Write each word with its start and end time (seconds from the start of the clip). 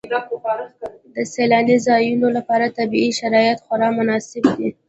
د 1.15 1.17
سیلاني 1.33 1.77
ځایونو 1.87 2.27
لپاره 2.37 2.73
طبیعي 2.77 3.11
شرایط 3.19 3.57
خورا 3.65 3.89
مناسب 3.97 4.43
دي. 4.57 4.69